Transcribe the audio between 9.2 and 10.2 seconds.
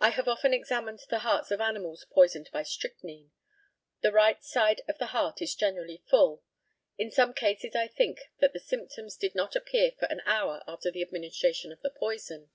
not appear for an